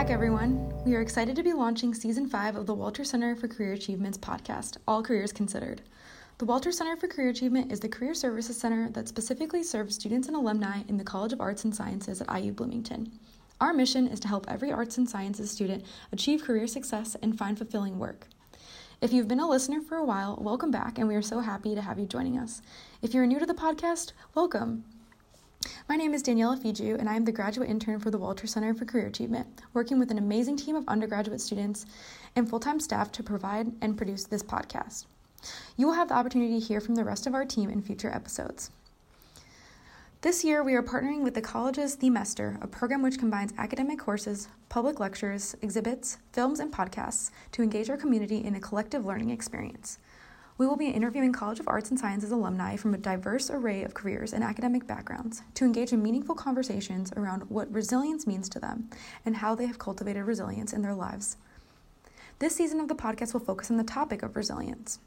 back, 0.00 0.08
everyone. 0.08 0.72
We 0.86 0.94
are 0.94 1.02
excited 1.02 1.36
to 1.36 1.42
be 1.42 1.52
launching 1.52 1.92
season 1.92 2.26
five 2.26 2.56
of 2.56 2.64
the 2.64 2.72
Walter 2.72 3.04
Center 3.04 3.36
for 3.36 3.48
Career 3.48 3.74
Achievements 3.74 4.16
podcast, 4.16 4.78
All 4.88 5.02
Careers 5.02 5.30
Considered. 5.30 5.82
The 6.38 6.46
Walter 6.46 6.72
Center 6.72 6.96
for 6.96 7.06
Career 7.06 7.28
Achievement 7.28 7.70
is 7.70 7.80
the 7.80 7.88
career 7.90 8.14
services 8.14 8.56
center 8.56 8.88
that 8.92 9.08
specifically 9.08 9.62
serves 9.62 9.96
students 9.96 10.26
and 10.26 10.34
alumni 10.34 10.84
in 10.88 10.96
the 10.96 11.04
College 11.04 11.34
of 11.34 11.40
Arts 11.42 11.64
and 11.64 11.76
Sciences 11.76 12.22
at 12.22 12.34
IU 12.34 12.50
Bloomington. 12.50 13.12
Our 13.60 13.74
mission 13.74 14.06
is 14.08 14.18
to 14.20 14.28
help 14.28 14.46
every 14.48 14.72
arts 14.72 14.96
and 14.96 15.06
sciences 15.06 15.50
student 15.50 15.84
achieve 16.12 16.44
career 16.44 16.66
success 16.66 17.14
and 17.20 17.36
find 17.36 17.58
fulfilling 17.58 17.98
work. 17.98 18.26
If 19.02 19.12
you've 19.12 19.28
been 19.28 19.38
a 19.38 19.50
listener 19.50 19.82
for 19.82 19.96
a 19.96 20.04
while, 20.06 20.38
welcome 20.40 20.70
back, 20.70 20.96
and 20.96 21.08
we 21.08 21.14
are 21.14 21.20
so 21.20 21.40
happy 21.40 21.74
to 21.74 21.82
have 21.82 21.98
you 21.98 22.06
joining 22.06 22.38
us. 22.38 22.62
If 23.02 23.12
you're 23.12 23.26
new 23.26 23.38
to 23.38 23.44
the 23.44 23.52
podcast, 23.52 24.12
welcome. 24.34 24.82
My 25.90 25.96
name 25.96 26.14
is 26.14 26.22
Daniela 26.22 26.56
Fiju, 26.56 27.00
and 27.00 27.08
I 27.08 27.16
am 27.16 27.24
the 27.24 27.32
graduate 27.32 27.68
intern 27.68 27.98
for 27.98 28.12
the 28.12 28.18
Walter 28.18 28.46
Center 28.46 28.72
for 28.74 28.84
Career 28.84 29.08
Achievement, 29.08 29.48
working 29.74 29.98
with 29.98 30.12
an 30.12 30.18
amazing 30.18 30.56
team 30.56 30.76
of 30.76 30.86
undergraduate 30.86 31.40
students 31.40 31.84
and 32.36 32.48
full 32.48 32.60
time 32.60 32.78
staff 32.78 33.10
to 33.10 33.24
provide 33.24 33.72
and 33.80 33.96
produce 33.96 34.22
this 34.22 34.44
podcast. 34.44 35.06
You 35.76 35.88
will 35.88 35.94
have 35.94 36.06
the 36.06 36.14
opportunity 36.14 36.60
to 36.60 36.64
hear 36.64 36.80
from 36.80 36.94
the 36.94 37.02
rest 37.02 37.26
of 37.26 37.34
our 37.34 37.44
team 37.44 37.70
in 37.70 37.82
future 37.82 38.08
episodes. 38.08 38.70
This 40.20 40.44
year, 40.44 40.62
we 40.62 40.74
are 40.74 40.82
partnering 40.84 41.24
with 41.24 41.34
the 41.34 41.42
college's 41.42 41.96
Themester, 41.96 42.62
a 42.62 42.68
program 42.68 43.02
which 43.02 43.18
combines 43.18 43.52
academic 43.58 43.98
courses, 43.98 44.46
public 44.68 45.00
lectures, 45.00 45.56
exhibits, 45.60 46.18
films, 46.32 46.60
and 46.60 46.72
podcasts 46.72 47.32
to 47.50 47.64
engage 47.64 47.90
our 47.90 47.96
community 47.96 48.44
in 48.44 48.54
a 48.54 48.60
collective 48.60 49.04
learning 49.04 49.30
experience. 49.30 49.98
We 50.60 50.66
will 50.66 50.76
be 50.76 50.90
interviewing 50.90 51.32
College 51.32 51.58
of 51.58 51.68
Arts 51.68 51.88
and 51.88 51.98
Sciences 51.98 52.32
alumni 52.32 52.76
from 52.76 52.92
a 52.92 52.98
diverse 52.98 53.48
array 53.48 53.82
of 53.82 53.94
careers 53.94 54.34
and 54.34 54.44
academic 54.44 54.86
backgrounds 54.86 55.40
to 55.54 55.64
engage 55.64 55.94
in 55.94 56.02
meaningful 56.02 56.34
conversations 56.34 57.10
around 57.16 57.48
what 57.48 57.72
resilience 57.72 58.26
means 58.26 58.46
to 58.50 58.60
them 58.60 58.90
and 59.24 59.36
how 59.36 59.54
they 59.54 59.64
have 59.64 59.78
cultivated 59.78 60.22
resilience 60.22 60.74
in 60.74 60.82
their 60.82 60.92
lives. 60.92 61.38
This 62.40 62.54
season 62.54 62.78
of 62.78 62.88
the 62.88 62.94
podcast 62.94 63.32
will 63.32 63.40
focus 63.40 63.70
on 63.70 63.78
the 63.78 63.84
topic 63.84 64.22
of 64.22 64.36
resilience. 64.36 64.98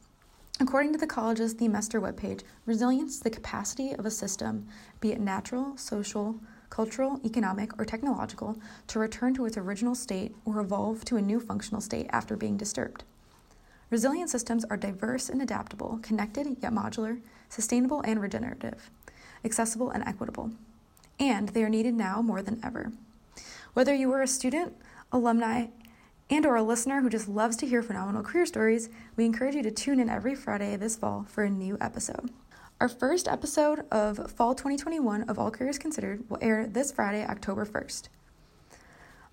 According 0.59 0.94
to 0.94 0.98
the 0.98 1.06
college's 1.06 1.54
Themester 1.54 2.02
webpage, 2.02 2.42
resilience 2.66 3.18
is 3.18 3.20
the 3.20 3.30
capacity 3.30 3.92
of 3.92 4.08
a 4.08 4.09
system, 4.09 4.66
be 5.02 5.12
it 5.12 5.20
natural, 5.20 5.78
social, 5.78 6.40
cultural, 6.72 7.20
economic, 7.24 7.80
or 7.80 7.86
technological, 7.86 8.58
to 8.88 8.98
return 8.98 9.36
to 9.36 9.46
its 9.46 9.58
original 9.58 9.94
state 9.94 10.34
or 10.46 10.59
evolve 10.59 11.06
to 11.06 11.18
a 11.18 11.22
new 11.22 11.40
functional 11.40 11.80
state 11.80 12.08
after 12.09 12.36
being 12.36 12.58
disturbed. 12.58 13.04
Resilient 13.94 14.32
systems 14.32 14.66
are 14.66 14.76
diverse 14.76 15.30
and 15.30 15.40
adaptable, 15.40 16.00
connected 16.02 16.48
yet 16.64 16.74
modular, 16.74 17.22
sustainable 17.48 18.02
and 18.02 18.20
regenerative, 18.20 18.90
accessible 19.46 19.92
and 19.92 20.04
equitable. 20.06 20.50
And 21.20 21.50
they 21.50 21.64
are 21.64 21.70
needed 21.70 21.94
now 21.94 22.20
more 22.24 22.42
than 22.42 22.60
ever. 22.64 22.92
Whether 23.76 23.94
you 23.94 24.12
are 24.14 24.24
a 24.24 24.28
student, 24.28 24.74
alumni, 25.12 25.68
and 26.28 26.44
or 26.44 26.56
a 26.56 26.64
listener 26.64 27.02
who 27.02 27.10
just 27.12 27.28
loves 27.28 27.56
to 27.58 27.68
hear 27.68 27.84
phenomenal 27.84 28.24
career 28.24 28.48
stories, 28.48 28.90
we 29.16 29.26
encourage 29.26 29.54
you 29.54 29.62
to 29.62 29.70
tune 29.70 30.00
in 30.00 30.10
every 30.10 30.34
Friday 30.34 30.76
this 30.76 30.96
fall 30.96 31.28
for 31.30 31.44
a 31.44 31.50
new 31.52 31.78
episode. 31.80 32.32
Our 32.82 32.90
first 32.90 33.28
episode 33.28 33.86
of 33.92 34.32
Fall 34.32 34.56
2021 34.56 35.30
of 35.30 35.38
All 35.38 35.52
Careers 35.52 35.78
Considered 35.78 36.28
will 36.32 36.40
air 36.42 36.66
this 36.66 36.92
Friday, 36.92 37.24
October 37.24 37.64
1st. 37.64 38.08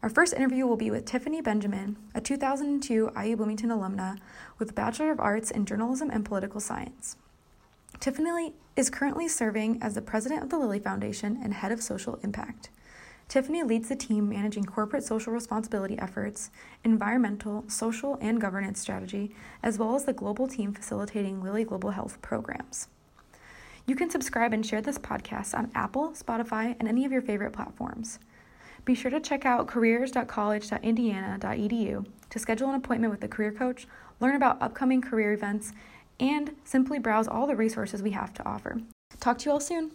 Our 0.02 0.08
first 0.08 0.32
interview 0.32 0.66
will 0.66 0.78
be 0.78 0.90
with 0.90 1.04
Tiffany 1.04 1.42
Benjamin, 1.42 1.98
a 2.14 2.22
2002 2.22 3.10
IU 3.22 3.36
Bloomington 3.36 3.68
alumna 3.68 4.16
with 4.58 4.70
a 4.70 4.72
Bachelor 4.72 5.10
of 5.10 5.20
Arts 5.20 5.50
in 5.50 5.66
Journalism 5.66 6.08
and 6.08 6.24
Political 6.24 6.60
Science. 6.60 7.18
Tiffany 7.98 8.54
is 8.76 8.88
currently 8.88 9.28
serving 9.28 9.78
as 9.82 9.94
the 9.94 10.00
president 10.00 10.42
of 10.42 10.48
the 10.48 10.58
Lilly 10.58 10.78
Foundation 10.78 11.38
and 11.42 11.52
head 11.52 11.70
of 11.70 11.82
social 11.82 12.18
impact. 12.22 12.70
Tiffany 13.28 13.62
leads 13.62 13.90
the 13.90 13.94
team 13.94 14.26
managing 14.26 14.64
corporate 14.64 15.04
social 15.04 15.34
responsibility 15.34 15.98
efforts, 15.98 16.50
environmental, 16.82 17.64
social, 17.68 18.16
and 18.22 18.40
governance 18.40 18.80
strategy, 18.80 19.34
as 19.62 19.78
well 19.78 19.94
as 19.94 20.06
the 20.06 20.14
global 20.14 20.48
team 20.48 20.72
facilitating 20.72 21.42
Lilly 21.42 21.64
Global 21.64 21.90
Health 21.90 22.22
programs. 22.22 22.88
You 23.86 23.96
can 23.96 24.08
subscribe 24.08 24.54
and 24.54 24.64
share 24.64 24.80
this 24.80 24.98
podcast 24.98 25.56
on 25.56 25.70
Apple, 25.74 26.12
Spotify, 26.12 26.74
and 26.78 26.88
any 26.88 27.04
of 27.04 27.12
your 27.12 27.20
favorite 27.20 27.52
platforms. 27.52 28.18
Be 28.84 28.94
sure 28.94 29.10
to 29.10 29.20
check 29.20 29.46
out 29.46 29.66
careers.college.indiana.edu 29.66 32.06
to 32.30 32.38
schedule 32.38 32.68
an 32.68 32.76
appointment 32.76 33.12
with 33.12 33.24
a 33.24 33.28
career 33.28 33.52
coach, 33.52 33.86
learn 34.20 34.36
about 34.36 34.62
upcoming 34.62 35.00
career 35.00 35.32
events, 35.32 35.72
and 36.18 36.54
simply 36.64 36.98
browse 36.98 37.28
all 37.28 37.46
the 37.46 37.56
resources 37.56 38.02
we 38.02 38.10
have 38.12 38.32
to 38.34 38.46
offer. 38.46 38.80
Talk 39.18 39.38
to 39.38 39.46
you 39.46 39.52
all 39.52 39.60
soon. 39.60 39.92